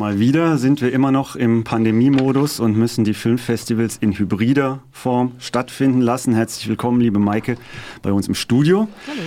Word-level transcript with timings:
Mal 0.00 0.18
wieder 0.18 0.56
sind 0.56 0.80
wir 0.80 0.94
immer 0.94 1.12
noch 1.12 1.36
im 1.36 1.62
Pandemiemodus 1.62 2.58
und 2.58 2.74
müssen 2.74 3.04
die 3.04 3.12
Filmfestivals 3.12 3.98
in 3.98 4.18
hybrider 4.18 4.82
Form 4.90 5.32
stattfinden 5.38 6.00
lassen. 6.00 6.32
Herzlich 6.34 6.68
willkommen, 6.68 7.02
liebe 7.02 7.18
Maike, 7.18 7.58
bei 8.00 8.10
uns 8.10 8.26
im 8.26 8.34
Studio. 8.34 8.88
Hallo. 9.06 9.20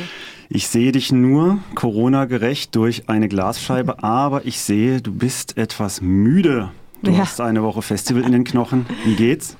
Ich 0.50 0.68
sehe 0.68 0.92
dich 0.92 1.12
nur 1.12 1.60
Corona-gerecht 1.76 2.76
durch 2.76 3.08
eine 3.08 3.28
Glasscheibe, 3.28 4.04
aber 4.04 4.48
ich 4.48 4.62
sehe, 4.62 5.00
du 5.00 5.14
bist 5.14 5.58
etwas 5.58 6.02
müde. 6.02 6.72
Du 7.04 7.12
ja. 7.12 7.20
hast 7.20 7.40
eine 7.40 7.62
Woche 7.62 7.84
Festival 7.84 8.24
in 8.24 8.32
den 8.32 8.44
Knochen. 8.44 8.88
Wie 9.06 9.14
geht's? 9.14 9.58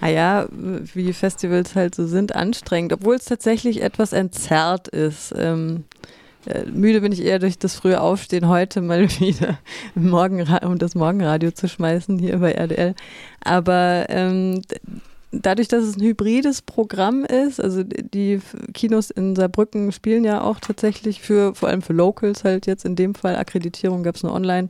Naja, 0.00 0.46
wie 0.52 1.12
Festivals 1.12 1.74
halt 1.74 1.96
so 1.96 2.06
sind, 2.06 2.36
anstrengend, 2.36 2.92
obwohl 2.92 3.16
es 3.16 3.24
tatsächlich 3.24 3.82
etwas 3.82 4.12
entzerrt 4.12 4.86
ist. 4.86 5.34
Ähm, 5.36 5.82
äh, 6.04 6.06
müde 6.72 7.00
bin 7.00 7.12
ich 7.12 7.24
eher 7.24 7.38
durch 7.38 7.58
das 7.58 7.74
frühe 7.74 8.00
Aufstehen 8.00 8.48
heute 8.48 8.80
mal 8.80 9.08
wieder, 9.20 9.58
Morgen, 9.94 10.46
um 10.64 10.78
das 10.78 10.94
Morgenradio 10.94 11.50
zu 11.50 11.68
schmeißen 11.68 12.18
hier 12.18 12.38
bei 12.38 12.52
RDL. 12.52 12.94
Aber 13.40 14.06
ähm, 14.08 14.62
dadurch, 15.32 15.68
dass 15.68 15.84
es 15.84 15.96
ein 15.96 16.02
hybrides 16.02 16.62
Programm 16.62 17.24
ist, 17.24 17.60
also 17.60 17.82
die 17.82 18.40
Kinos 18.74 19.10
in 19.10 19.36
Saarbrücken 19.36 19.92
spielen 19.92 20.24
ja 20.24 20.42
auch 20.42 20.60
tatsächlich 20.60 21.20
für, 21.20 21.54
vor 21.54 21.68
allem 21.68 21.82
für 21.82 21.92
Locals 21.92 22.44
halt 22.44 22.66
jetzt 22.66 22.84
in 22.84 22.96
dem 22.96 23.14
Fall, 23.14 23.36
Akkreditierung 23.36 24.02
gab 24.02 24.16
es 24.16 24.22
nur 24.22 24.32
online, 24.32 24.68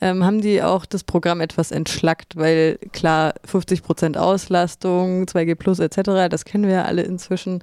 ähm, 0.00 0.24
haben 0.24 0.40
die 0.40 0.62
auch 0.62 0.86
das 0.86 1.04
Programm 1.04 1.40
etwas 1.40 1.70
entschlackt, 1.70 2.36
weil 2.36 2.78
klar, 2.92 3.34
50 3.44 3.82
Prozent 3.82 4.16
Auslastung, 4.18 5.24
2G 5.24 5.54
Plus 5.54 5.78
etc., 5.78 6.28
das 6.30 6.44
kennen 6.44 6.64
wir 6.64 6.74
ja 6.74 6.84
alle 6.84 7.02
inzwischen 7.02 7.62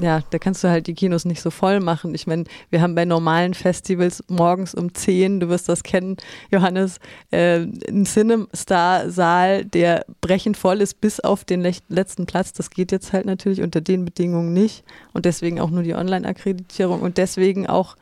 ja, 0.00 0.22
da 0.30 0.38
kannst 0.38 0.64
du 0.64 0.68
halt 0.68 0.86
die 0.86 0.94
Kinos 0.94 1.24
nicht 1.24 1.40
so 1.40 1.50
voll 1.50 1.80
machen. 1.80 2.14
Ich 2.14 2.26
meine, 2.26 2.44
wir 2.70 2.80
haben 2.80 2.94
bei 2.94 3.04
normalen 3.04 3.54
Festivals 3.54 4.24
morgens 4.28 4.74
um 4.74 4.92
10, 4.92 5.40
du 5.40 5.48
wirst 5.48 5.68
das 5.68 5.82
kennen, 5.82 6.16
Johannes, 6.50 6.98
äh, 7.30 7.66
einen 7.88 8.06
Cinestar-Saal, 8.06 9.64
der 9.64 10.04
brechend 10.20 10.56
voll 10.56 10.80
ist 10.80 11.00
bis 11.00 11.20
auf 11.20 11.44
den 11.44 11.62
letzten 11.88 12.26
Platz. 12.26 12.52
Das 12.52 12.70
geht 12.70 12.92
jetzt 12.92 13.12
halt 13.12 13.26
natürlich 13.26 13.62
unter 13.62 13.80
den 13.80 14.04
Bedingungen 14.04 14.52
nicht 14.52 14.84
und 15.12 15.24
deswegen 15.24 15.60
auch 15.60 15.70
nur 15.70 15.82
die 15.82 15.94
Online-Akkreditierung 15.94 17.00
und 17.00 17.18
deswegen 17.18 17.66
auch 17.66 17.96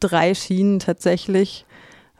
drei 0.00 0.34
Schienen 0.34 0.78
tatsächlich. 0.78 1.64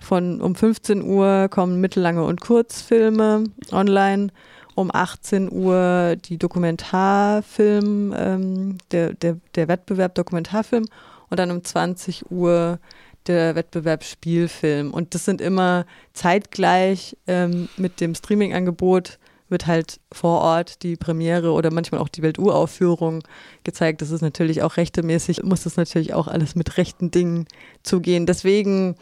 Von 0.00 0.41
um 0.41 0.54
15 0.54 1.02
Uhr 1.02 1.48
kommen 1.50 1.80
mittellange 1.80 2.24
und 2.24 2.41
Kurzfilme 2.41 3.44
online 3.72 4.28
um 4.74 4.90
18 4.94 5.50
Uhr 5.50 6.16
die 6.16 6.38
Dokumentarfilm, 6.38 8.14
ähm, 8.16 8.78
der, 8.92 9.12
der, 9.14 9.38
der 9.56 9.68
Wettbewerb 9.68 10.14
Dokumentarfilm 10.14 10.86
und 11.30 11.38
dann 11.38 11.50
um 11.50 11.64
20 11.64 12.30
Uhr 12.30 12.78
der 13.27 13.56
Wettbewerb 13.56 14.05
Spielfilm. 14.05 14.92
Und 14.94 15.14
das 15.14 15.24
sind 15.24 15.40
immer 15.40 15.84
zeitgleich 16.12 17.16
ähm, 17.27 17.68
mit 17.77 18.00
dem 18.00 18.14
Streaming-Angebot 18.14 19.18
wird 19.48 19.66
halt 19.66 20.00
vor 20.12 20.40
Ort 20.42 20.83
die 20.83 20.96
Premiere 20.96 21.52
oder 21.52 21.70
manchmal 21.72 22.00
auch 22.00 22.08
die 22.08 22.22
Welturaufführung 22.22 23.22
gezeigt. 23.64 24.02
Das 24.02 24.10
ist 24.10 24.20
natürlich 24.20 24.62
auch 24.62 24.77
rechtemäßig, 24.77 25.42
muss 25.42 25.64
das 25.64 25.77
natürlich 25.77 26.14
auch 26.14 26.28
alles 26.28 26.55
mit 26.55 26.77
rechten 26.77 27.10
Dingen 27.10 27.46
zugehen. 27.83 28.27
Deswegen 28.27 28.96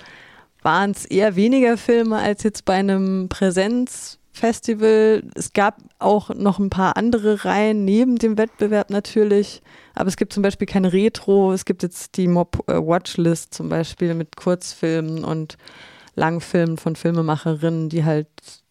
waren 0.67 0.91
es 0.91 1.05
eher 1.05 1.37
weniger 1.37 1.77
Filme 1.77 2.17
als 2.17 2.43
jetzt 2.43 2.65
bei 2.65 2.75
einem 2.75 3.29
Präsenz 3.29 4.19
Festival. 4.33 5.23
Es 5.37 5.53
gab 5.53 5.79
auch 6.01 6.31
noch 6.31 6.59
ein 6.59 6.71
paar 6.71 6.97
andere 6.97 7.45
Reihen 7.45 7.85
neben 7.85 8.17
dem 8.17 8.37
Wettbewerb 8.37 8.91
natürlich, 8.91 9.63
aber 9.95 10.09
es 10.09 10.17
gibt 10.17 10.33
zum 10.33 10.43
Beispiel 10.43 10.67
keine 10.67 10.93
Retro. 10.93 11.53
Es 11.53 11.67
gibt 11.67 11.85
jetzt 11.85 12.17
die 12.17 12.27
Mob 12.27 12.65
äh, 12.67 12.75
Watchlist 12.75 13.55
zum 13.55 13.69
Beispiel 13.69 14.15
mit 14.15 14.35
Kurzfilmen 14.35 15.23
und 15.23 15.57
Langfilmen 16.17 16.79
von 16.79 16.97
Filmemacherinnen, 16.97 17.89
die 17.89 18.05
halt 18.05 18.27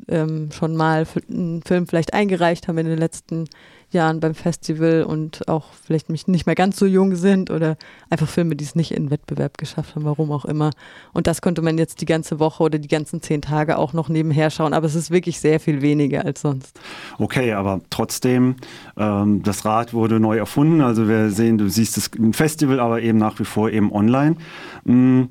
ähm, 0.09 0.51
schon 0.51 0.75
mal 0.75 1.07
einen 1.29 1.63
Film 1.63 1.87
vielleicht 1.87 2.13
eingereicht 2.13 2.67
haben 2.67 2.77
in 2.77 2.87
den 2.87 2.99
letzten 2.99 3.35
Jahren 3.35 3.49
beim 3.91 4.35
Festival 4.35 5.03
und 5.03 5.47
auch 5.47 5.67
vielleicht 5.85 6.09
nicht 6.09 6.45
mehr 6.45 6.55
ganz 6.55 6.77
so 6.77 6.85
jung 6.85 7.15
sind 7.15 7.49
oder 7.49 7.77
einfach 8.09 8.27
Filme, 8.27 8.55
die 8.55 8.65
es 8.65 8.75
nicht 8.75 8.91
in 8.91 9.09
Wettbewerb 9.09 9.57
geschafft 9.57 9.95
haben, 9.95 10.03
warum 10.03 10.31
auch 10.31 10.45
immer. 10.45 10.71
Und 11.13 11.27
das 11.27 11.41
konnte 11.41 11.61
man 11.61 11.77
jetzt 11.77 12.01
die 12.01 12.05
ganze 12.05 12.39
Woche 12.39 12.63
oder 12.63 12.77
die 12.77 12.89
ganzen 12.89 13.21
zehn 13.21 13.41
Tage 13.41 13.77
auch 13.77 13.93
noch 13.93 14.09
nebenher 14.09 14.49
schauen, 14.49 14.73
aber 14.73 14.85
es 14.85 14.95
ist 14.95 15.11
wirklich 15.11 15.39
sehr 15.39 15.59
viel 15.59 15.81
weniger 15.81 16.25
als 16.25 16.41
sonst. 16.41 16.79
Okay, 17.19 17.53
aber 17.53 17.79
trotzdem, 17.89 18.55
ähm, 18.97 19.43
das 19.43 19.63
Rad 19.63 19.93
wurde 19.93 20.19
neu 20.19 20.37
erfunden. 20.37 20.81
Also 20.81 21.07
wir 21.07 21.29
sehen, 21.29 21.57
du 21.57 21.69
siehst 21.69 21.97
es 21.97 22.07
im 22.07 22.33
Festival, 22.33 22.79
aber 22.79 23.01
eben 23.01 23.17
nach 23.17 23.39
wie 23.39 23.45
vor 23.45 23.69
eben 23.69 23.91
online. 23.91 24.35
Mhm. 24.83 25.29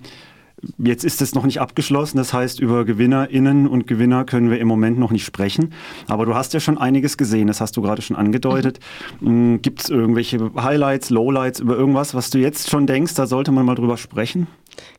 Jetzt 0.79 1.05
ist 1.05 1.23
es 1.23 1.35
noch 1.35 1.45
nicht 1.45 1.61
abgeschlossen, 1.61 2.19
das 2.19 2.33
heißt, 2.33 2.61
über 2.61 2.85
GewinnerInnen 2.85 3.67
und 3.67 3.87
Gewinner 3.87 4.25
können 4.25 4.51
wir 4.51 4.59
im 4.59 4.69
Moment 4.69 4.99
noch 4.99 5.11
nicht 5.11 5.25
sprechen. 5.25 5.73
Aber 6.09 6.27
du 6.27 6.35
hast 6.35 6.55
ja 6.55 6.61
schon 6.61 6.79
einiges 6.79 7.17
gesehen, 7.17 7.47
das 7.47 7.61
hast 7.61 7.77
du 7.77 7.83
gerade 7.83 8.03
schon 8.03 8.17
angedeutet. 8.17 8.81
Mhm. 9.21 9.63
Gibt 9.63 9.83
es 9.83 9.91
irgendwelche 9.91 10.51
Highlights, 10.57 11.11
Lowlights 11.11 11.61
über 11.61 11.77
irgendwas, 11.77 12.15
was 12.15 12.31
du 12.31 12.39
jetzt 12.39 12.71
schon 12.71 12.87
denkst, 12.87 13.15
da 13.15 13.27
sollte 13.27 13.53
man 13.53 13.67
mal 13.67 13.75
drüber 13.75 13.97
sprechen? 13.97 14.47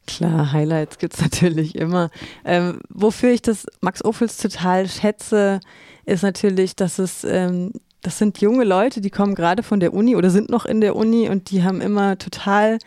Klar, 0.08 0.52
Highlights 0.52 0.98
gibt 0.98 1.16
es 1.16 1.22
natürlich 1.22 1.76
immer. 1.76 2.10
Ähm, 2.44 2.80
wofür 2.90 3.32
ich 3.32 3.42
das 3.42 3.66
Max 3.82 4.04
Ophüls 4.04 4.38
total 4.38 4.88
schätze, 4.88 5.60
ist 6.06 6.24
natürlich, 6.24 6.76
dass 6.76 7.00
es 7.00 7.24
ähm, 7.24 7.72
das 8.06 8.20
sind 8.20 8.40
junge 8.40 8.66
Leute, 8.66 9.02
die 9.02 9.10
kommen 9.10 9.34
gerade 9.34 9.64
von 9.64 9.80
der 9.80 9.92
Uni 9.92 10.16
oder 10.16 10.30
sind 10.30 10.50
noch 10.50 10.66
in 10.66 10.80
der 10.80 10.96
Uni 10.96 11.28
und 11.28 11.50
die 11.50 11.64
haben 11.64 11.82
immer 11.82 12.20
total 12.20 12.78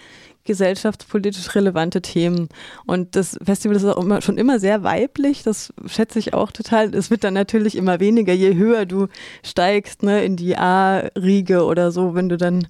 gesellschaftspolitisch 0.49 1.55
relevante 1.55 2.03
Themen. 2.03 2.49
Und 2.87 3.15
das 3.15 3.39
Festival 3.45 3.77
ist 3.77 3.85
auch 3.85 4.03
immer, 4.03 4.21
schon 4.23 4.39
immer 4.39 4.59
sehr 4.59 4.83
weiblich, 4.83 5.45
das 5.45 5.73
schätze 5.87 6.19
ich 6.19 6.35
auch 6.35 6.51
total. 6.51 6.93
Es 6.95 7.11
wird 7.11 7.23
dann 7.23 7.35
natürlich 7.35 7.77
immer 7.77 8.01
weniger, 8.01 8.33
je 8.33 8.57
höher 8.57 8.87
du 8.87 9.07
steigst 9.45 10.03
ne, 10.03 10.25
in 10.25 10.37
die 10.37 10.57
A-Riege 10.57 11.65
oder 11.65 11.93
so, 11.93 12.15
wenn 12.17 12.29
du 12.29 12.37
dann 12.37 12.67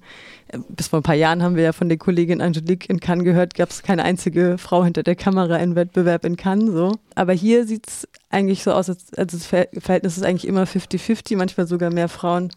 bis 0.67 0.87
vor 0.87 0.99
ein 0.99 1.03
paar 1.03 1.15
Jahren 1.15 1.43
haben 1.43 1.55
wir 1.55 1.63
ja 1.63 1.73
von 1.73 1.89
der 1.89 1.97
Kollegin 1.97 2.41
Angelique 2.41 2.89
in 2.89 2.99
Cannes 2.99 3.23
gehört, 3.23 3.53
gab 3.53 3.69
es 3.69 3.83
keine 3.83 4.03
einzige 4.03 4.57
Frau 4.57 4.83
hinter 4.83 5.03
der 5.03 5.15
Kamera 5.15 5.57
im 5.57 5.75
Wettbewerb 5.75 6.25
in 6.25 6.35
Cannes. 6.37 6.73
So. 6.73 6.95
Aber 7.15 7.33
hier 7.33 7.65
sieht 7.65 7.87
es 7.87 8.07
eigentlich 8.29 8.63
so 8.63 8.73
aus, 8.73 8.89
als, 8.89 9.13
als 9.13 9.31
das 9.31 9.45
Verhältnis 9.45 10.17
ist 10.17 10.23
eigentlich 10.23 10.47
immer 10.47 10.63
50-50, 10.63 11.37
manchmal 11.37 11.67
sogar 11.67 11.93
mehr 11.93 12.09
Frauen 12.09 12.51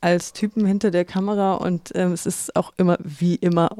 als 0.00 0.32
Typen 0.32 0.66
hinter 0.66 0.90
der 0.90 1.04
Kamera. 1.04 1.54
Und 1.54 1.92
ähm, 1.94 2.12
es 2.12 2.26
ist 2.26 2.56
auch 2.56 2.72
immer, 2.76 2.98
wie 3.02 3.36
immer, 3.36 3.70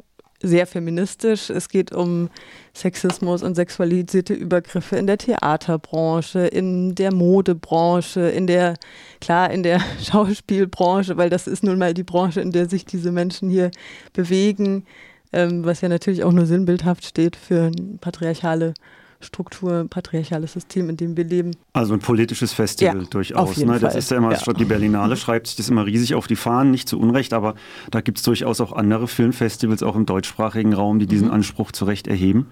sehr 0.42 0.66
feministisch. 0.66 1.50
Es 1.50 1.68
geht 1.68 1.92
um 1.92 2.28
Sexismus 2.74 3.42
und 3.42 3.54
sexualisierte 3.54 4.34
Übergriffe 4.34 4.96
in 4.96 5.06
der 5.06 5.18
Theaterbranche, 5.18 6.46
in 6.46 6.94
der 6.94 7.12
Modebranche, 7.12 8.28
in 8.28 8.46
der, 8.46 8.74
klar, 9.20 9.50
in 9.50 9.62
der 9.62 9.80
Schauspielbranche, 10.02 11.16
weil 11.16 11.30
das 11.30 11.46
ist 11.46 11.62
nun 11.62 11.78
mal 11.78 11.94
die 11.94 12.04
Branche, 12.04 12.40
in 12.40 12.52
der 12.52 12.68
sich 12.68 12.84
diese 12.84 13.12
Menschen 13.12 13.50
hier 13.50 13.70
bewegen, 14.12 14.84
ähm, 15.32 15.64
was 15.64 15.80
ja 15.80 15.88
natürlich 15.88 16.24
auch 16.24 16.32
nur 16.32 16.46
sinnbildhaft 16.46 17.04
steht 17.04 17.36
für 17.36 17.70
patriarchale 18.00 18.74
Struktur, 19.20 19.86
patriarchales 19.88 20.52
System, 20.52 20.90
in 20.90 20.96
dem 20.96 21.16
wir 21.16 21.24
leben. 21.24 21.52
Also 21.72 21.94
ein 21.94 22.00
politisches 22.00 22.52
Festival 22.52 23.02
ja, 23.02 23.08
durchaus. 23.08 23.56
Ne? 23.56 23.78
Das 23.78 23.92
Fall. 23.92 23.98
ist 23.98 24.10
ja 24.10 24.16
immer, 24.18 24.32
ja. 24.32 24.52
die 24.52 24.64
Berlinale 24.64 25.16
schreibt 25.16 25.46
sich 25.46 25.56
das 25.56 25.68
immer 25.68 25.86
riesig 25.86 26.14
auf 26.14 26.26
die 26.26 26.36
Fahnen, 26.36 26.70
nicht 26.70 26.88
zu 26.88 26.98
Unrecht, 26.98 27.32
aber 27.32 27.54
da 27.90 28.00
gibt 28.00 28.18
es 28.18 28.24
durchaus 28.24 28.60
auch 28.60 28.72
andere 28.72 29.08
Filmfestivals, 29.08 29.82
auch 29.82 29.96
im 29.96 30.06
deutschsprachigen 30.06 30.74
Raum, 30.74 30.98
die 30.98 31.06
diesen 31.06 31.28
mhm. 31.28 31.34
Anspruch 31.34 31.72
zu 31.72 31.84
Recht 31.84 32.06
erheben. 32.06 32.46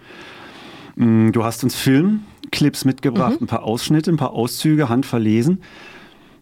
Mm, 0.96 1.30
du 1.32 1.44
hast 1.44 1.64
uns 1.64 1.74
Filmclips 1.74 2.84
mitgebracht, 2.84 3.40
mhm. 3.40 3.44
ein 3.44 3.48
paar 3.48 3.64
Ausschnitte, 3.64 4.10
ein 4.10 4.16
paar 4.16 4.32
Auszüge, 4.32 4.88
handverlesen. 4.88 5.62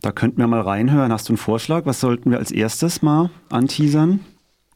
Da 0.00 0.11
könnten 0.11 0.38
wir 0.38 0.49
mal 0.49 0.61
reinhören. 0.61 1.12
Hast 1.12 1.28
du 1.28 1.32
einen 1.32 1.38
Vorschlag? 1.38 1.87
Was 1.87 2.00
sollten 2.00 2.32
wir 2.32 2.38
als 2.38 2.50
erstes 2.50 3.03
mal 3.03 3.31
anteasern? 3.50 4.21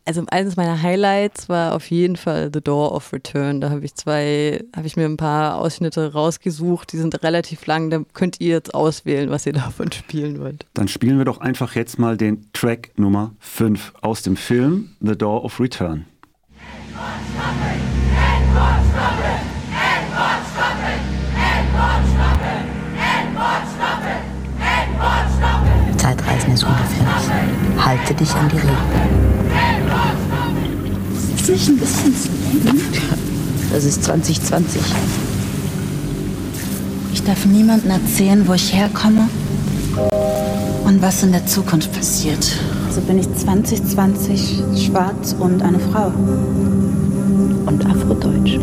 Also 0.06 0.22
eines 0.28 0.54
meiner 0.54 0.80
Highlights 0.80 1.48
war 1.48 1.74
auf 1.74 1.90
jeden 1.90 2.14
Fall 2.14 2.50
The 2.54 2.60
Door 2.60 2.92
of 2.92 3.12
Return. 3.12 3.60
Da 3.60 3.70
habe 3.70 3.84
ich 3.84 3.96
zwei, 3.96 4.64
habe 4.74 4.86
ich 4.86 4.96
mir 4.96 5.04
ein 5.04 5.16
paar 5.16 5.56
Ausschnitte 5.56 6.12
rausgesucht. 6.12 6.92
Die 6.92 6.96
sind 6.96 7.24
relativ 7.24 7.66
lang. 7.66 7.90
Da 7.90 8.00
könnt 8.14 8.40
ihr 8.40 8.50
jetzt 8.50 8.72
auswählen, 8.72 9.30
was 9.30 9.46
ihr 9.46 9.52
davon 9.54 9.90
spielen 9.90 10.38
wollt. 10.40 10.64
Dann 10.74 10.86
spielen 10.86 11.18
wir 11.18 11.24
doch 11.24 11.38
einfach 11.38 11.74
jetzt 11.74 11.98
mal 11.98 12.16
den 12.16 12.46
Track 12.52 12.92
Nummer 12.96 13.32
5 13.40 13.94
aus 14.00 14.22
dem 14.22 14.36
Film 14.36 14.90
The 15.00 15.18
Door 15.18 15.44
of 15.44 15.58
Return. 15.58 16.04
Zeitreisen 25.96 26.52
ist 26.52 26.62
ungefährlich. 26.62 27.05
Halte 27.86 28.14
dich 28.14 28.34
an 28.34 28.48
die 28.48 28.56
Regeln 28.56 29.16
ist 31.48 31.48
nicht 31.48 31.68
ein 31.68 31.76
bisschen 31.76 32.16
zu 32.16 32.28
eng? 32.68 32.80
Das 33.72 33.84
ist 33.84 34.02
2020. 34.02 34.82
Ich 37.12 37.22
darf 37.22 37.46
niemandem 37.46 37.92
erzählen, 37.92 38.46
wo 38.48 38.54
ich 38.54 38.74
herkomme 38.74 39.28
und 40.84 41.00
was 41.02 41.22
in 41.22 41.30
der 41.30 41.46
Zukunft 41.46 41.92
passiert. 41.92 42.44
Also 42.88 43.00
bin 43.02 43.18
ich 43.18 43.32
2020 43.32 44.62
schwarz 44.86 45.36
und 45.38 45.62
eine 45.62 45.78
Frau. 45.78 46.08
Und 47.66 47.86
afrodeutsch. 47.86 48.58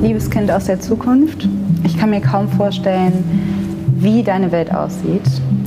Liebes 0.00 0.30
Kind 0.30 0.50
aus 0.50 0.66
der 0.66 0.80
Zukunft, 0.80 1.48
ich 1.84 1.98
kann 1.98 2.10
mir 2.10 2.20
kaum 2.20 2.48
vorstellen, 2.48 3.51
wie 4.02 4.22
deine 4.22 4.52
Welt 4.52 4.74
aussieht. 4.74 5.22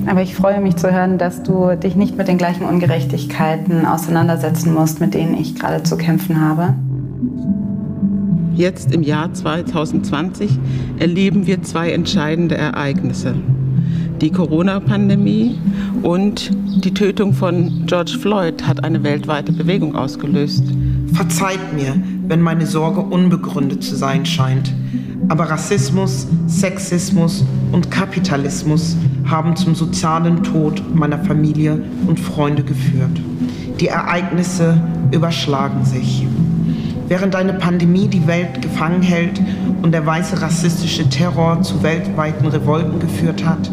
Aber 0.08 0.22
ich 0.22 0.36
freue 0.36 0.62
mich 0.62 0.76
zu 0.76 0.92
hören, 0.92 1.18
dass 1.18 1.44
du 1.44 1.76
dich 1.76 1.96
nicht 1.96 2.18
mit 2.18 2.28
den 2.28 2.38
gleichen 2.38 2.66
Ungerechtigkeiten 2.66 3.86
auseinandersetzen 3.86 4.74
musst, 4.74 5.00
mit 5.00 5.14
denen 5.14 5.36
ich 5.36 5.56
gerade 5.56 5.84
zu 5.84 5.98
kämpfen 5.98 6.42
habe. 6.42 6.74
Jetzt 8.56 8.94
im 8.94 9.04
Jahr 9.04 9.34
2020 9.34 10.52
erleben 11.00 11.46
wir 11.46 11.62
zwei 11.64 11.92
entscheidende 11.92 12.56
Ereignisse. 12.56 13.36
Die 14.22 14.32
Corona-Pandemie 14.32 15.60
und 16.04 16.52
die 16.84 16.94
Tötung 16.94 17.34
von 17.34 17.84
George 17.86 18.18
Floyd 18.22 18.66
hat 18.66 18.84
eine 18.84 19.04
weltweite 19.04 19.52
Bewegung 19.52 19.96
ausgelöst. 19.96 20.64
Verzeiht 21.14 21.74
mir, 21.74 22.02
wenn 22.28 22.42
meine 22.42 22.66
Sorge 22.66 23.02
unbegründet 23.02 23.84
zu 23.84 23.96
sein 23.96 24.26
scheint. 24.26 24.74
Aber 25.28 25.46
Rassismus, 25.50 26.28
Sexismus 26.48 27.44
und 27.72 27.90
Kapitalismus 27.90 28.96
haben 29.26 29.56
zum 29.56 29.76
sozialen 29.76 30.44
Tod 30.44 30.84
meiner 30.96 31.20
Familie 31.20 31.82
und 32.08 32.20
Freunde 32.20 32.64
geführt. 32.64 33.20
Die 33.80 33.88
Ereignisse 33.88 34.80
überschlagen 35.12 35.84
sich. 35.84 36.26
Während 37.08 37.36
eine 37.36 37.54
Pandemie 37.54 38.08
die 38.08 38.26
Welt 38.26 38.62
gefangen 38.62 39.04
hält 39.04 39.40
und 39.84 39.92
der 39.92 40.06
weiße 40.06 40.42
rassistische 40.42 41.08
Terror 41.10 41.62
zu 41.62 41.84
weltweiten 41.84 42.48
Revolten 42.48 43.00
geführt 43.00 43.46
hat, 43.46 43.70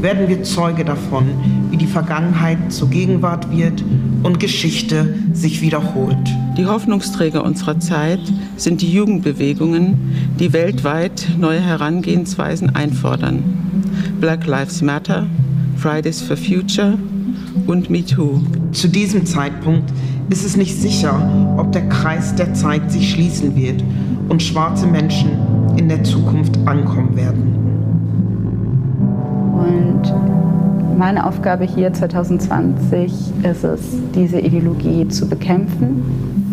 werden 0.00 0.28
wir 0.28 0.42
Zeuge 0.42 0.84
davon, 0.84 1.24
wie 1.70 1.78
die 1.78 1.86
Vergangenheit 1.86 2.58
zur 2.70 2.90
Gegenwart 2.90 3.50
wird 3.50 3.82
und 4.22 4.38
Geschichte 4.38 5.14
sich 5.32 5.62
wiederholt. 5.62 6.28
Die 6.56 6.66
Hoffnungsträger 6.66 7.42
unserer 7.42 7.80
Zeit 7.80 8.20
sind 8.56 8.80
die 8.80 8.92
Jugendbewegungen, 8.92 10.14
die 10.38 10.52
weltweit 10.52 11.26
neue 11.36 11.58
Herangehensweisen 11.58 12.76
einfordern. 12.76 13.42
Black 14.20 14.46
Lives 14.46 14.80
Matter, 14.80 15.26
Fridays 15.76 16.22
for 16.22 16.36
Future 16.36 16.96
und 17.66 17.90
MeToo. 17.90 18.40
Zu 18.70 18.86
diesem 18.86 19.26
Zeitpunkt 19.26 19.92
ist 20.30 20.44
es 20.44 20.56
nicht 20.56 20.80
sicher, 20.80 21.56
ob 21.56 21.72
der 21.72 21.88
Kreis 21.88 22.36
der 22.36 22.54
Zeit 22.54 22.88
sich 22.88 23.10
schließen 23.10 23.56
wird 23.56 23.82
und 24.28 24.40
schwarze 24.40 24.86
Menschen 24.86 25.30
in 25.76 25.88
der 25.88 26.04
Zukunft 26.04 26.56
ankommen 26.66 27.16
werden. 27.16 27.64
Und 29.58 30.98
meine 30.98 31.26
Aufgabe 31.26 31.64
hier 31.64 31.92
2020 31.92 33.12
ist 33.42 33.64
es, 33.64 33.80
diese 34.14 34.38
Ideologie 34.38 35.08
zu 35.08 35.28
bekämpfen, 35.28 36.43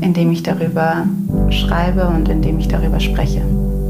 indem 0.00 0.30
ich 0.32 0.42
darüber 0.42 1.06
schreibe 1.50 2.06
und 2.06 2.28
indem 2.28 2.58
ich 2.58 2.68
darüber 2.68 3.00
spreche. 3.00 3.42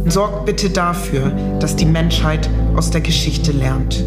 Sorgt 0.06 0.46
bitte 0.46 0.70
dafür, 0.70 1.32
dass 1.60 1.76
die 1.76 1.86
Menschheit 1.86 2.48
aus 2.76 2.90
der 2.90 3.00
Geschichte 3.00 3.52
lernt. 3.52 4.02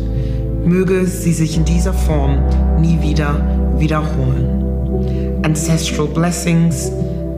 Möge 0.66 1.06
sie 1.06 1.34
sich 1.34 1.58
in 1.58 1.66
dieser 1.66 1.94
Form 1.94 2.40
nie 2.80 3.02
wieder 3.02 3.36
wiederholen. 3.78 5.42
Ancestral 5.44 6.08
Blessings, 6.08 6.92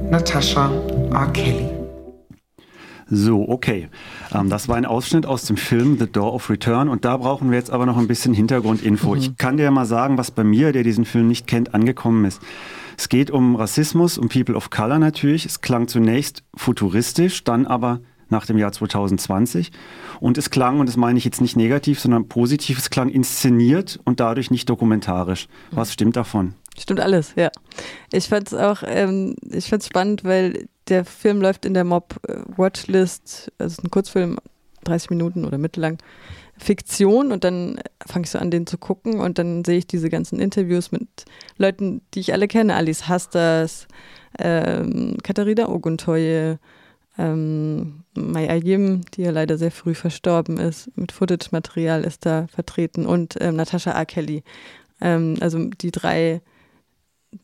Natasha 0.10 0.71
R. 1.12 1.27
Kelly. 1.33 1.73
So, 3.15 3.48
okay. 3.48 3.89
Ähm, 4.33 4.50
das 4.50 4.68
war 4.68 4.75
ein 4.75 4.86
Ausschnitt 4.86 5.27
aus 5.27 5.45
dem 5.45 5.56
Film 5.56 5.98
The 6.00 6.12
Door 6.12 6.33
of 6.33 6.50
Return 6.50 6.89
und 6.89 7.06
da 7.06 7.18
brauchen 7.18 7.51
wir 7.51 7.57
jetzt 7.60 7.69
aber 7.69 7.86
noch 7.86 7.98
ein 7.98 8.07
bisschen 8.07 8.33
Hintergrundinfo. 8.33 9.12
Mhm. 9.12 9.18
Ich 9.18 9.38
kann 9.38 9.57
dir 9.57 9.69
mal 9.69 9.86
sagen, 9.86 10.18
was 10.18 10.31
bei 10.31 10.44
mir, 10.44 10.71
der 10.71 10.81
diesen 10.81 11.06
Film 11.06 11.27
nicht 11.27 11.45
kennt, 11.45 11.75
angekommen 11.75 12.25
ist. 12.25 12.42
Es 12.98 13.10
geht 13.10 13.30
um 13.30 13.56
Rassismus, 13.56 14.18
um 14.18 14.30
People 14.30 14.56
of 14.56 14.71
Color 14.71 14.98
natürlich. 14.98 15.45
Es 15.45 15.62
klang 15.62 15.88
zunächst 15.88 16.44
futuristisch, 16.56 17.44
dann 17.44 17.68
aber 17.68 18.00
nach 18.30 18.48
dem 18.48 18.57
Jahr 18.57 18.71
2020. 18.71 19.71
Und 20.19 20.39
es 20.39 20.50
klang, 20.50 20.80
und 20.80 20.89
das 20.89 20.98
meine 20.98 21.19
ich 21.19 21.25
jetzt 21.25 21.39
nicht 21.39 21.56
negativ, 21.56 22.00
sondern 22.00 22.27
positiv, 22.27 22.80
es 22.80 22.89
klang 22.89 23.09
inszeniert 23.09 24.00
und 24.06 24.19
dadurch 24.19 24.50
nicht 24.50 24.69
dokumentarisch. 24.69 25.48
Was 25.69 25.94
stimmt 25.94 26.16
davon? 26.16 26.56
Stimmt 26.78 27.00
alles, 27.00 27.34
ja. 27.36 27.52
Ich 28.12 28.28
fand 28.28 28.48
es 28.48 28.54
auch, 28.54 28.84
ähm, 28.86 29.36
ich 29.52 29.68
fand 29.68 29.84
spannend, 29.84 30.24
weil 30.24 30.68
der 30.88 31.06
Film 31.06 31.42
läuft 31.42 31.66
in 31.66 31.74
der 31.74 31.84
Mob 31.84 32.16
äh, 32.28 32.38
Watchlist, 32.58 33.52
also 33.58 33.81
ein 33.84 33.92
Kurzfilm, 33.92 34.38
30 34.84 35.12
Minuten 35.12 35.46
oder 35.46 35.58
mittellang, 35.58 35.98
Fiktion 36.58 37.31
und 37.31 37.44
dann 37.44 37.80
fange 38.06 38.25
ich 38.25 38.31
so 38.31 38.38
an, 38.38 38.52
den 38.52 38.68
zu 38.68 38.78
gucken 38.78 39.20
und 39.20 39.40
dann 39.40 39.64
sehe 39.66 39.78
ich 39.78 39.88
diese 39.88 40.10
ganzen 40.10 40.40
Interviews 40.40 40.92
mit 40.92 41.08
Leuten, 41.58 42.02
die 42.14 42.20
ich 42.20 42.34
alle 42.34 42.48
kenne, 42.48 42.76
Alice 42.76 43.08
Hastas, 43.08 43.88
ähm, 44.40 45.18
Katharina 45.24 45.69
Oguntoye, 45.69 46.58
ähm, 47.18 48.04
Mai 48.16 48.50
Ayim, 48.50 49.02
die 49.14 49.24
ja 49.24 49.31
leider 49.31 49.58
sehr 49.58 49.72
früh 49.72 49.94
verstorben 49.94 50.58
ist, 50.58 50.90
mit 50.96 51.12
Footage-Material 51.12 52.04
ist 52.04 52.26
da 52.26 52.48
vertreten 52.48 53.06
und 53.06 53.36
ähm, 53.40 53.56
Natascha 53.56 53.94
A. 53.94 54.06
Kelly. 54.06 54.44
Ähm, 55.02 55.36
also 55.40 55.60
die 55.66 55.92
drei, 55.92 56.42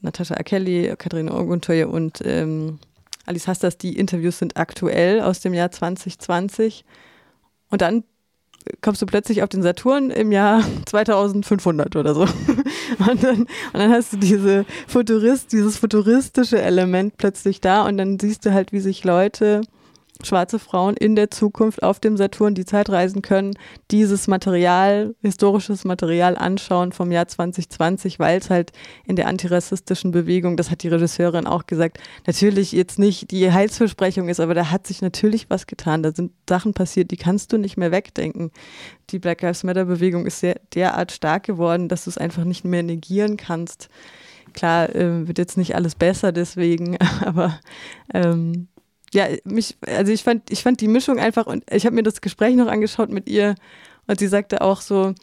Natascha 0.01 0.35
A. 0.35 0.43
Kelly, 0.43 0.93
Katharina 0.97 1.33
Oguntoye 1.33 1.85
und 1.85 2.21
ähm, 2.23 2.79
Alice 3.25 3.47
Hastas, 3.47 3.77
die 3.77 3.97
Interviews 3.97 4.39
sind 4.39 4.57
aktuell 4.57 5.21
aus 5.21 5.39
dem 5.39 5.53
Jahr 5.53 5.71
2020. 5.71 6.83
Und 7.69 7.81
dann 7.81 8.03
kommst 8.81 9.01
du 9.01 9.05
plötzlich 9.05 9.43
auf 9.43 9.49
den 9.49 9.61
Saturn 9.61 10.09
im 10.09 10.31
Jahr 10.31 10.63
2500 10.85 11.95
oder 11.95 12.13
so. 12.13 12.21
Und 13.07 13.23
dann, 13.23 13.41
und 13.41 13.47
dann 13.73 13.91
hast 13.91 14.13
du 14.13 14.17
diese 14.17 14.65
Futurist, 14.87 15.51
dieses 15.51 15.77
futuristische 15.77 16.59
Element 16.59 17.17
plötzlich 17.17 17.61
da 17.61 17.83
und 17.85 17.97
dann 17.97 18.17
siehst 18.17 18.45
du 18.45 18.51
halt, 18.51 18.73
wie 18.73 18.79
sich 18.79 19.03
Leute 19.03 19.61
schwarze 20.23 20.59
Frauen 20.59 20.97
in 20.97 21.15
der 21.15 21.31
Zukunft 21.31 21.81
auf 21.81 21.99
dem 21.99 22.17
Saturn 22.17 22.53
die 22.53 22.65
Zeit 22.65 22.89
reisen 22.89 23.21
können, 23.21 23.53
dieses 23.89 24.27
Material, 24.27 25.15
historisches 25.21 25.85
Material 25.85 26.37
anschauen 26.37 26.91
vom 26.91 27.11
Jahr 27.11 27.27
2020, 27.27 28.19
weil 28.19 28.39
es 28.39 28.49
halt 28.49 28.73
in 29.05 29.15
der 29.15 29.27
antirassistischen 29.27 30.11
Bewegung, 30.11 30.57
das 30.57 30.71
hat 30.71 30.83
die 30.83 30.89
Regisseurin 30.89 31.47
auch 31.47 31.67
gesagt, 31.67 31.99
natürlich 32.27 32.73
jetzt 32.73 32.99
nicht 32.99 33.31
die 33.31 33.49
Heilsversprechung 33.49 34.27
ist, 34.27 34.41
aber 34.41 34.53
da 34.53 34.71
hat 34.71 34.87
sich 34.87 35.01
natürlich 35.01 35.49
was 35.49 35.67
getan. 35.67 36.03
Da 36.03 36.11
sind 36.11 36.33
Sachen 36.49 36.73
passiert, 36.73 37.11
die 37.11 37.17
kannst 37.17 37.53
du 37.53 37.57
nicht 37.57 37.77
mehr 37.77 37.91
wegdenken. 37.91 38.51
Die 39.11 39.19
Black 39.19 39.41
Lives 39.41 39.63
Matter 39.63 39.85
Bewegung 39.85 40.25
ist 40.25 40.41
sehr, 40.41 40.59
derart 40.73 41.13
stark 41.13 41.43
geworden, 41.43 41.87
dass 41.87 42.03
du 42.03 42.09
es 42.09 42.17
einfach 42.17 42.43
nicht 42.43 42.65
mehr 42.65 42.83
negieren 42.83 43.37
kannst. 43.37 43.89
Klar, 44.53 44.93
äh, 44.95 45.27
wird 45.27 45.37
jetzt 45.37 45.57
nicht 45.57 45.75
alles 45.75 45.95
besser 45.95 46.31
deswegen, 46.31 46.97
aber 47.25 47.59
ähm, 48.13 48.67
ja, 49.13 49.27
mich, 49.43 49.77
also 49.85 50.11
ich 50.11 50.23
fand, 50.23 50.51
ich 50.51 50.63
fand 50.63 50.81
die 50.81 50.87
Mischung 50.87 51.19
einfach 51.19 51.47
und 51.47 51.63
ich 51.71 51.85
habe 51.85 51.95
mir 51.95 52.03
das 52.03 52.21
Gespräch 52.21 52.55
noch 52.55 52.67
angeschaut 52.67 53.09
mit 53.09 53.27
ihr 53.29 53.55
und 54.07 54.19
sie 54.19 54.27
sagte 54.27 54.61
auch 54.61 54.81
so, 54.81 55.13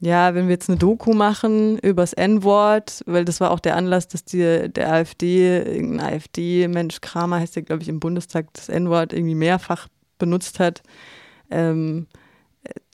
ja, 0.00 0.34
wenn 0.34 0.48
wir 0.48 0.52
jetzt 0.52 0.68
eine 0.68 0.78
Doku 0.78 1.14
machen 1.14 1.78
übers 1.78 2.12
N-Wort, 2.12 3.02
weil 3.06 3.24
das 3.24 3.40
war 3.40 3.50
auch 3.50 3.60
der 3.60 3.76
Anlass, 3.76 4.08
dass 4.08 4.24
die, 4.24 4.68
der 4.70 4.92
AfD, 4.92 5.58
irgendein 5.58 6.14
AfD-Mensch, 6.14 7.00
Kramer 7.00 7.40
heißt 7.40 7.56
der, 7.56 7.62
glaube 7.62 7.82
ich, 7.82 7.88
im 7.88 8.00
Bundestag 8.00 8.52
das 8.52 8.68
N-Wort 8.68 9.12
irgendwie 9.12 9.34
mehrfach 9.34 9.88
benutzt 10.18 10.60
hat. 10.60 10.82
Ähm, 11.50 12.06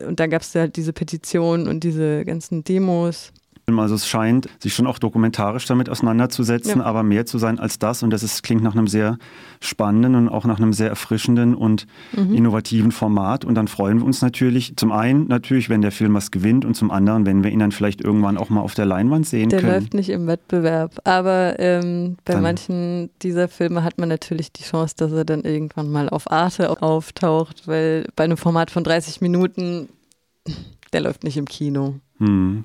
und 0.05 0.21
dann 0.21 0.31
gab 0.31 0.43
es 0.43 0.55
halt 0.55 0.77
diese 0.77 0.93
Petition 0.93 1.69
und 1.69 1.85
diese 1.85 2.25
ganzen 2.25 2.65
Demos. 2.65 3.33
Also 3.79 3.95
es 3.95 4.07
scheint 4.07 4.49
sich 4.59 4.75
schon 4.75 4.87
auch 4.87 4.99
dokumentarisch 4.99 5.67
damit 5.67 5.89
auseinanderzusetzen, 5.89 6.81
ja. 6.81 6.85
aber 6.85 7.03
mehr 7.03 7.27
zu 7.27 7.39
sein 7.39 7.59
als 7.59 7.79
das. 7.79 8.03
Und 8.03 8.11
das 8.11 8.23
ist, 8.23 8.43
klingt 8.43 8.63
nach 8.63 8.75
einem 8.75 8.89
sehr 8.89 9.19
spannenden 9.61 10.15
und 10.15 10.29
auch 10.29 10.47
nach 10.47 10.59
einem 10.59 10.73
sehr 10.73 10.89
erfrischenden 10.89 11.55
und 11.55 11.87
mhm. 12.17 12.35
innovativen 12.35 12.93
Format. 12.93 13.45
Und 13.45 13.55
dann 13.55 13.69
freuen 13.69 13.99
wir 13.99 14.07
uns 14.07 14.23
natürlich, 14.23 14.77
zum 14.77 14.93
einen 14.93 15.29
natürlich, 15.29 15.69
wenn 15.69 15.83
der 15.83 15.93
Film 15.93 16.15
was 16.15 16.31
gewinnt 16.31 16.65
und 16.65 16.75
zum 16.75 16.91
anderen, 16.91 17.27
wenn 17.27 17.45
wir 17.45 17.51
ihn 17.51 17.59
dann 17.59 17.73
vielleicht 17.73 18.01
irgendwann 18.01 18.39
auch 18.39 18.49
mal 18.49 18.61
auf 18.61 18.75
der 18.75 18.87
Leinwand 18.87 19.27
sehen 19.27 19.51
der 19.51 19.61
können. 19.61 19.73
Der 19.73 19.81
läuft 19.81 19.95
nicht 19.95 20.11
im 20.11 20.27
Wettbewerb, 20.27 20.99
aber 21.05 21.59
ähm, 21.59 22.17
bei 22.25 22.35
dann. 22.35 22.43
manchen 22.43 23.11
dieser 23.23 23.49
Filme 23.49 23.85
hat 23.85 23.99
man 23.99 24.09
natürlich 24.09 24.53
die 24.53 24.63
Chance, 24.65 24.95
dass 24.97 25.13
er 25.13 25.25
dann 25.25 25.43
irgendwann 25.43 25.91
mal 25.91 26.09
auf 26.09 26.31
Arte 26.31 26.83
auftaucht, 26.83 27.69
weil 27.69 28.07
bei 28.17 28.25
einem 28.25 28.37
Format 28.37 28.71
von 28.71 28.85
30 28.85 29.21
Minuten, 29.21 29.89
der 30.93 31.03
läuft 31.03 31.25
nicht 31.25 31.37
im 31.37 31.47
Kino. 31.47 31.97
Hm. 32.19 32.65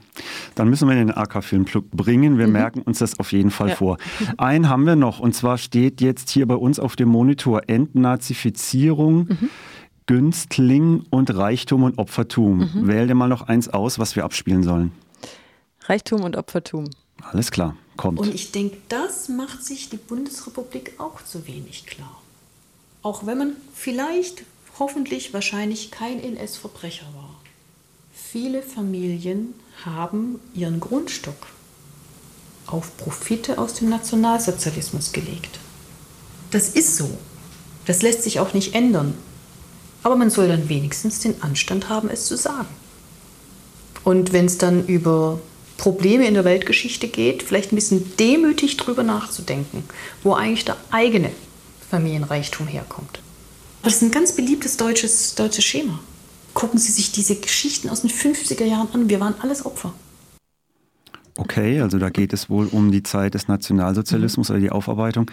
Dann 0.55 0.69
müssen 0.69 0.87
wir 0.87 0.95
den 0.95 1.11
AK-Filmclub 1.11 1.91
bringen. 1.91 2.37
Wir 2.37 2.47
mhm. 2.47 2.53
merken 2.53 2.81
uns 2.81 2.99
das 2.99 3.19
auf 3.19 3.31
jeden 3.31 3.51
Fall 3.51 3.69
ja. 3.69 3.75
vor. 3.75 3.97
Einen 4.37 4.69
haben 4.69 4.85
wir 4.85 4.95
noch 4.95 5.19
und 5.19 5.33
zwar 5.33 5.57
steht 5.57 6.01
jetzt 6.01 6.29
hier 6.29 6.45
bei 6.45 6.55
uns 6.55 6.79
auf 6.79 6.95
dem 6.95 7.09
Monitor 7.09 7.61
Entnazifizierung. 7.67 9.27
Mhm. 9.27 9.49
Günstling 10.07 11.03
und 11.09 11.35
Reichtum 11.35 11.83
und 11.83 11.97
Opfertum. 11.97 12.59
Mhm. 12.59 12.87
Wähl 12.87 13.07
dir 13.07 13.15
mal 13.15 13.27
noch 13.27 13.43
eins 13.43 13.69
aus, 13.69 13.97
was 13.97 14.15
wir 14.15 14.23
abspielen 14.23 14.61
sollen. 14.61 14.91
Reichtum 15.81 16.21
und 16.21 16.35
Opfertum. 16.35 16.89
Alles 17.21 17.49
klar, 17.49 17.75
kommt. 17.97 18.19
Und 18.19 18.33
ich 18.33 18.51
denke, 18.51 18.77
das 18.87 19.29
macht 19.29 19.63
sich 19.63 19.89
die 19.89 19.97
Bundesrepublik 19.97 20.93
auch 20.99 21.23
zu 21.23 21.47
wenig 21.47 21.85
klar. 21.87 22.21
Auch 23.01 23.25
wenn 23.25 23.37
man 23.37 23.53
vielleicht, 23.73 24.43
hoffentlich, 24.77 25.33
wahrscheinlich 25.33 25.91
kein 25.91 26.19
NS-Verbrecher 26.19 27.05
war. 27.15 27.35
Viele 28.15 28.61
Familien 28.61 29.53
haben 29.83 30.39
ihren 30.53 30.79
Grundstock 30.79 31.35
auf 32.65 32.95
Profite 32.95 33.57
aus 33.57 33.73
dem 33.73 33.89
Nationalsozialismus 33.89 35.11
gelegt. 35.11 35.59
Das 36.49 36.69
ist 36.69 36.95
so. 36.95 37.09
Das 37.85 38.01
lässt 38.01 38.23
sich 38.23 38.39
auch 38.39 38.53
nicht 38.53 38.73
ändern. 38.73 39.15
Aber 40.01 40.15
man 40.15 40.29
soll 40.29 40.47
dann 40.47 40.69
wenigstens 40.69 41.19
den 41.19 41.41
Anstand 41.43 41.89
haben, 41.89 42.09
es 42.09 42.25
zu 42.25 42.37
sagen. 42.37 42.69
Und 44.05 44.31
wenn 44.31 44.45
es 44.45 44.57
dann 44.57 44.87
über 44.87 45.39
Probleme 45.77 46.25
in 46.25 46.35
der 46.35 46.45
Weltgeschichte 46.45 47.09
geht, 47.09 47.43
vielleicht 47.43 47.73
ein 47.73 47.75
bisschen 47.75 48.15
demütig 48.17 48.77
drüber 48.77 49.03
nachzudenken, 49.03 49.83
wo 50.23 50.33
eigentlich 50.33 50.63
der 50.63 50.77
eigene 50.89 51.31
Familienreichtum 51.89 52.67
herkommt. 52.67 53.19
Das 53.83 53.95
ist 53.95 54.03
ein 54.03 54.11
ganz 54.11 54.31
beliebtes 54.31 54.77
deutsches, 54.77 55.35
deutsches 55.35 55.65
Schema. 55.65 55.99
Gucken 56.55 56.79
Sie 56.79 56.91
sich 56.91 57.11
diese 57.11 57.35
Geschichten 57.35 57.89
aus 57.89 58.01
den 58.01 58.09
50er 58.09 58.63
Jahren 58.63 58.87
an. 58.93 59.09
Wir 59.09 59.19
waren 59.19 59.35
alles 59.41 59.65
Opfer. 59.65 59.93
Okay, 61.37 61.81
also 61.81 61.99
da 61.99 62.09
geht 62.09 62.31
es 62.31 62.49
wohl 62.49 62.67
um 62.67 62.93
die 62.93 63.03
Zeit 63.03 63.33
des 63.33 63.49
Nationalsozialismus 63.49 64.47
mhm. 64.47 64.55
oder 64.55 64.61
die 64.61 64.69
Aufarbeitung. 64.69 65.29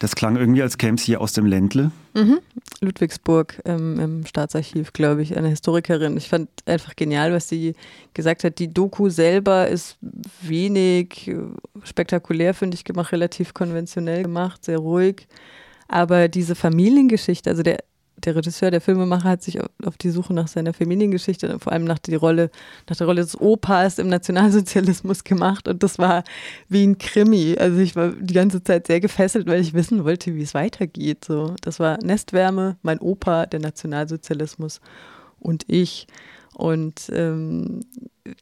Das 0.00 0.16
klang 0.16 0.34
irgendwie, 0.34 0.62
als 0.62 0.76
käme 0.76 0.96
es 0.96 1.04
hier 1.04 1.20
aus 1.20 1.32
dem 1.32 1.46
Ländle. 1.46 1.92
Mhm. 2.14 2.40
Ludwigsburg 2.80 3.62
ähm, 3.64 4.00
im 4.00 4.26
Staatsarchiv, 4.26 4.92
glaube 4.92 5.22
ich, 5.22 5.36
eine 5.36 5.48
Historikerin. 5.48 6.16
Ich 6.16 6.28
fand 6.28 6.48
einfach 6.66 6.96
genial, 6.96 7.32
was 7.32 7.48
sie 7.48 7.74
gesagt 8.14 8.42
hat. 8.42 8.58
Die 8.58 8.74
Doku 8.74 9.10
selber 9.10 9.68
ist 9.68 9.96
wenig 10.42 11.28
äh, 11.28 11.36
spektakulär, 11.84 12.52
finde 12.52 12.74
ich, 12.74 12.82
gemacht, 12.82 13.12
relativ 13.12 13.54
konventionell 13.54 14.24
gemacht, 14.24 14.64
sehr 14.64 14.78
ruhig. 14.78 15.28
Aber 15.86 16.26
diese 16.26 16.56
Familiengeschichte, 16.56 17.48
also 17.48 17.62
der 17.62 17.78
der 18.16 18.36
Regisseur, 18.36 18.70
der 18.70 18.80
Filmemacher 18.80 19.28
hat 19.28 19.42
sich 19.42 19.60
auf 19.60 19.96
die 19.98 20.10
Suche 20.10 20.32
nach 20.32 20.48
seiner 20.48 20.72
Familiengeschichte, 20.72 21.58
vor 21.58 21.72
allem 21.72 21.84
nach, 21.84 21.98
die 21.98 22.14
Rolle, 22.14 22.50
nach 22.88 22.96
der 22.96 23.06
Rolle 23.06 23.22
des 23.22 23.40
Opas 23.40 23.98
im 23.98 24.08
Nationalsozialismus 24.08 25.24
gemacht. 25.24 25.68
Und 25.68 25.82
das 25.82 25.98
war 25.98 26.24
wie 26.68 26.86
ein 26.86 26.98
Krimi. 26.98 27.56
Also 27.58 27.78
ich 27.78 27.96
war 27.96 28.10
die 28.10 28.34
ganze 28.34 28.62
Zeit 28.62 28.86
sehr 28.86 29.00
gefesselt, 29.00 29.46
weil 29.46 29.60
ich 29.60 29.74
wissen 29.74 30.04
wollte, 30.04 30.34
wie 30.34 30.42
es 30.42 30.54
weitergeht. 30.54 31.24
So, 31.24 31.54
das 31.60 31.80
war 31.80 31.98
Nestwärme, 32.02 32.76
mein 32.82 32.98
Opa, 33.00 33.46
der 33.46 33.60
Nationalsozialismus 33.60 34.80
und 35.40 35.64
ich. 35.66 36.06
Und 36.54 37.10
ähm, 37.12 37.80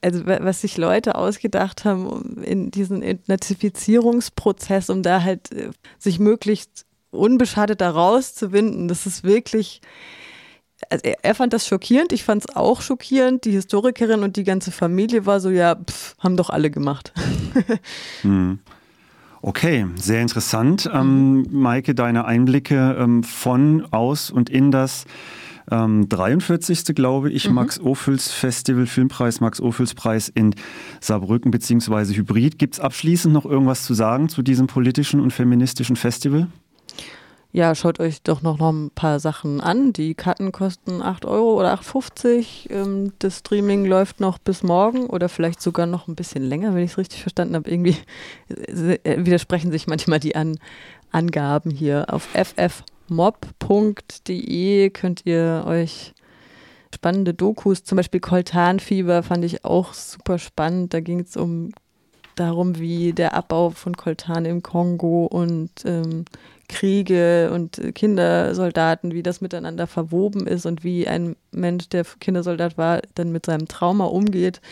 also 0.02 0.26
was 0.26 0.60
sich 0.60 0.76
Leute 0.76 1.14
ausgedacht 1.14 1.84
haben 1.84 2.42
in 2.42 2.70
diesen 2.70 3.02
Entnazifizierungsprozess, 3.02 4.90
um 4.90 5.02
da 5.02 5.22
halt 5.22 5.50
äh, 5.52 5.70
sich 5.98 6.18
möglichst 6.18 6.84
unbeschadet 7.12 7.80
da 7.80 7.90
rauszuwinden, 7.90 8.88
das 8.88 9.06
ist 9.06 9.22
wirklich. 9.22 9.80
Also 10.90 11.04
er, 11.04 11.24
er, 11.24 11.34
fand 11.36 11.52
das 11.52 11.66
schockierend, 11.66 12.12
ich 12.12 12.24
fand 12.24 12.44
es 12.44 12.56
auch 12.56 12.80
schockierend. 12.80 13.44
Die 13.44 13.52
Historikerin 13.52 14.24
und 14.24 14.36
die 14.36 14.42
ganze 14.42 14.72
Familie 14.72 15.26
war 15.26 15.38
so, 15.38 15.48
ja, 15.48 15.76
pff, 15.76 16.16
haben 16.18 16.36
doch 16.36 16.50
alle 16.50 16.70
gemacht. 16.70 17.12
hm. 18.22 18.58
Okay, 19.42 19.86
sehr 19.96 20.22
interessant. 20.22 20.90
Ähm, 20.92 21.46
Maike, 21.50 21.94
deine 21.94 22.24
Einblicke 22.24 22.96
ähm, 22.98 23.22
von, 23.22 23.86
aus 23.92 24.30
und 24.30 24.50
in 24.50 24.70
das 24.70 25.04
ähm, 25.70 26.08
43. 26.08 26.94
glaube 26.94 27.30
ich, 27.30 27.48
mhm. 27.48 27.54
Max 27.54 27.80
Ophüls 27.80 28.30
Festival, 28.30 28.86
Filmpreis, 28.86 29.40
Max 29.40 29.60
Ophüls 29.60 29.94
Preis 29.94 30.28
in 30.28 30.54
Saarbrücken 31.00 31.50
beziehungsweise 31.50 32.14
Hybrid. 32.14 32.58
Gibt 32.58 32.74
es 32.74 32.80
abschließend 32.80 33.32
noch 33.32 33.44
irgendwas 33.44 33.84
zu 33.84 33.94
sagen 33.94 34.28
zu 34.28 34.42
diesem 34.42 34.66
politischen 34.66 35.20
und 35.20 35.32
feministischen 35.32 35.96
Festival? 35.96 36.48
Ja, 37.54 37.74
schaut 37.74 38.00
euch 38.00 38.22
doch 38.22 38.40
noch, 38.40 38.56
noch 38.58 38.72
ein 38.72 38.90
paar 38.90 39.20
Sachen 39.20 39.60
an. 39.60 39.92
Die 39.92 40.14
Karten 40.14 40.52
kosten 40.52 41.02
8 41.02 41.26
Euro 41.26 41.60
oder 41.60 41.74
8,50. 41.74 42.70
Ähm, 42.70 43.12
das 43.18 43.40
Streaming 43.40 43.84
läuft 43.84 44.20
noch 44.20 44.38
bis 44.38 44.62
morgen 44.62 45.04
oder 45.06 45.28
vielleicht 45.28 45.60
sogar 45.60 45.84
noch 45.86 46.08
ein 46.08 46.14
bisschen 46.14 46.42
länger, 46.42 46.74
wenn 46.74 46.82
ich 46.82 46.92
es 46.92 46.98
richtig 46.98 47.20
verstanden 47.20 47.54
habe. 47.54 47.70
Irgendwie 47.70 47.96
äh, 48.48 49.24
widersprechen 49.24 49.70
sich 49.70 49.86
manchmal 49.86 50.18
die 50.18 50.34
an 50.34 50.58
Angaben 51.10 51.70
hier. 51.70 52.06
Auf 52.08 52.30
ffmob.de 52.32 52.80
könnt 54.90 55.26
ihr 55.26 55.64
euch 55.66 56.14
spannende 56.94 57.34
Dokus, 57.34 57.84
zum 57.84 57.96
Beispiel 57.96 58.20
Koltanfieber 58.20 59.22
fand 59.22 59.44
ich 59.44 59.64
auch 59.64 59.92
super 59.92 60.38
spannend. 60.38 60.94
Da 60.94 61.00
ging 61.00 61.20
es 61.20 61.36
um 61.36 61.72
darum, 62.34 62.78
wie 62.78 63.12
der 63.12 63.34
Abbau 63.34 63.70
von 63.70 63.94
Koltan 63.94 64.46
im 64.46 64.62
Kongo 64.62 65.26
und 65.26 65.70
ähm, 65.84 66.24
Kriege 66.72 67.50
und 67.52 67.80
Kindersoldaten, 67.94 69.12
wie 69.12 69.22
das 69.22 69.42
miteinander 69.42 69.86
verwoben 69.86 70.46
ist 70.46 70.64
und 70.64 70.82
wie 70.82 71.06
ein 71.06 71.36
Mensch, 71.50 71.90
der 71.90 72.04
Kindersoldat 72.18 72.78
war, 72.78 73.02
dann 73.14 73.30
mit 73.30 73.44
seinem 73.44 73.68
Trauma 73.68 74.06
umgeht, 74.06 74.62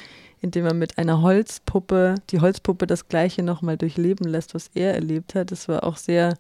indem 0.40 0.64
er 0.64 0.72
mit 0.72 0.96
einer 0.96 1.20
Holzpuppe, 1.20 2.14
die 2.30 2.40
Holzpuppe 2.40 2.86
das 2.86 3.08
Gleiche 3.08 3.42
nochmal 3.42 3.76
durchleben 3.76 4.26
lässt, 4.26 4.54
was 4.54 4.70
er 4.74 4.94
erlebt 4.94 5.34
hat. 5.34 5.50
Das 5.50 5.68
war 5.68 5.84
auch 5.84 5.98
sehr, 5.98 6.38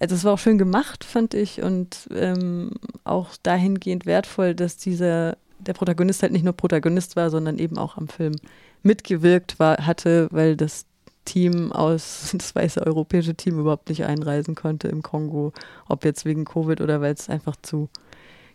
also 0.00 0.16
das 0.16 0.24
war 0.24 0.34
auch 0.34 0.38
schön 0.38 0.58
gemacht, 0.58 1.04
fand 1.04 1.32
ich, 1.34 1.62
und 1.62 2.08
ähm, 2.12 2.72
auch 3.04 3.36
dahingehend 3.44 4.04
wertvoll, 4.04 4.56
dass 4.56 4.76
dieser, 4.76 5.36
der 5.60 5.74
Protagonist 5.74 6.22
halt 6.22 6.32
nicht 6.32 6.44
nur 6.44 6.54
Protagonist 6.54 7.14
war, 7.14 7.30
sondern 7.30 7.58
eben 7.58 7.78
auch 7.78 7.96
am 7.96 8.08
Film 8.08 8.34
mitgewirkt 8.82 9.60
war, 9.60 9.86
hatte, 9.86 10.26
weil 10.32 10.56
das 10.56 10.86
Team 11.24 11.72
aus, 11.72 12.30
das 12.36 12.54
weiße 12.54 12.84
europäische 12.86 13.34
Team 13.34 13.58
überhaupt 13.58 13.88
nicht 13.88 14.04
einreisen 14.04 14.54
konnte 14.54 14.88
im 14.88 15.02
Kongo. 15.02 15.52
Ob 15.88 16.04
jetzt 16.04 16.24
wegen 16.24 16.44
Covid 16.44 16.80
oder 16.80 17.00
weil 17.00 17.14
es 17.14 17.28
einfach 17.28 17.56
zu 17.56 17.88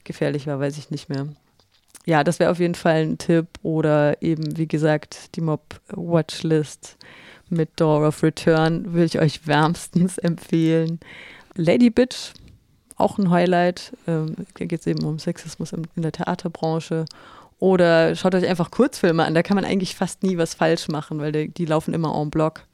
gefährlich 0.03 0.47
war, 0.47 0.59
weiß 0.59 0.77
ich 0.77 0.91
nicht 0.91 1.09
mehr. 1.09 1.27
Ja, 2.05 2.23
das 2.23 2.39
wäre 2.39 2.51
auf 2.51 2.59
jeden 2.59 2.75
Fall 2.75 3.01
ein 3.01 3.17
Tipp. 3.17 3.47
Oder 3.63 4.21
eben, 4.21 4.57
wie 4.57 4.67
gesagt, 4.67 5.35
die 5.35 5.41
Mob-Watchlist 5.41 6.97
mit 7.49 7.69
Door 7.77 8.07
of 8.07 8.23
Return 8.23 8.93
würde 8.93 9.05
ich 9.05 9.19
euch 9.19 9.47
wärmstens 9.47 10.17
empfehlen. 10.19 10.99
Lady 11.55 11.89
Bitch, 11.89 12.33
auch 12.95 13.17
ein 13.17 13.31
Highlight. 13.31 13.93
Ähm, 14.07 14.35
da 14.53 14.65
geht 14.65 14.81
es 14.81 14.87
eben 14.87 15.03
um 15.03 15.19
Sexismus 15.19 15.73
in 15.73 15.87
der 15.95 16.11
Theaterbranche. 16.11 17.05
Oder 17.59 18.15
schaut 18.15 18.35
euch 18.35 18.47
einfach 18.47 18.71
Kurzfilme 18.71 19.23
an, 19.23 19.33
da 19.33 19.43
kann 19.43 19.55
man 19.55 19.65
eigentlich 19.65 19.95
fast 19.95 20.23
nie 20.23 20.37
was 20.37 20.53
falsch 20.53 20.87
machen, 20.87 21.19
weil 21.19 21.31
die, 21.31 21.49
die 21.49 21.65
laufen 21.65 21.93
immer 21.93 22.13
en 22.19 22.29
bloc. 22.29 22.65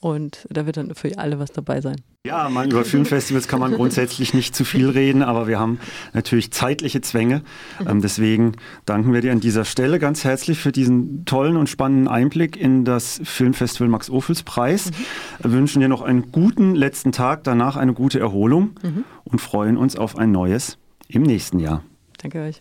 Und 0.00 0.48
da 0.50 0.66
wird 0.66 0.78
dann 0.78 0.96
für 0.96 1.16
alle 1.16 1.38
was 1.38 1.52
dabei 1.52 1.80
sein. 1.80 1.94
Ja, 2.26 2.48
man, 2.48 2.68
über 2.68 2.84
Filmfestivals 2.84 3.46
kann 3.46 3.60
man 3.60 3.72
grundsätzlich 3.72 4.34
nicht 4.34 4.54
zu 4.54 4.64
viel 4.64 4.88
reden, 4.88 5.22
aber 5.22 5.46
wir 5.46 5.60
haben 5.60 5.78
natürlich 6.12 6.50
zeitliche 6.50 7.00
Zwänge. 7.00 7.42
Ähm, 7.88 8.00
deswegen 8.02 8.52
danken 8.84 9.12
wir 9.12 9.20
dir 9.20 9.30
an 9.30 9.38
dieser 9.38 9.64
Stelle 9.64 10.00
ganz 10.00 10.24
herzlich 10.24 10.58
für 10.58 10.72
diesen 10.72 11.24
tollen 11.24 11.56
und 11.56 11.68
spannenden 11.68 12.08
Einblick 12.08 12.56
in 12.56 12.84
das 12.84 13.20
Filmfestival 13.22 13.86
Max 13.86 14.10
Ophüls 14.10 14.42
Preis. 14.42 14.90
Mhm. 14.90 14.94
Wir 15.40 15.52
wünschen 15.52 15.80
dir 15.80 15.88
noch 15.88 16.02
einen 16.02 16.32
guten 16.32 16.74
letzten 16.74 17.12
Tag, 17.12 17.44
danach 17.44 17.76
eine 17.76 17.92
gute 17.92 18.18
Erholung 18.18 18.70
mhm. 18.82 19.04
und 19.22 19.40
freuen 19.40 19.76
uns 19.76 19.94
auf 19.94 20.18
ein 20.18 20.32
neues 20.32 20.78
im 21.06 21.22
nächsten 21.22 21.60
Jahr. 21.60 21.84
Danke 22.18 22.42
euch. 22.42 22.60